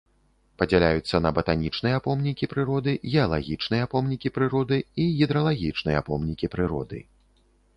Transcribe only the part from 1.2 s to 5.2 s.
на батанічныя помнікі прыроды, геалагічныя помнікі прыроды і